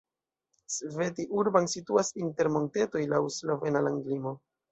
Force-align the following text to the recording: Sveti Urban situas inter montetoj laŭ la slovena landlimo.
Sveti 0.75 1.25
Urban 1.41 1.67
situas 1.73 2.09
inter 2.23 2.49
montetoj 2.55 3.05
laŭ 3.13 3.21
la 3.27 3.35
slovena 3.39 3.87
landlimo. 3.91 4.35